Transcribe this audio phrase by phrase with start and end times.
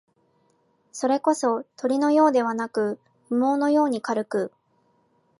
[0.91, 4.51] それこそ、鳥のようではなく、羽毛のように軽く、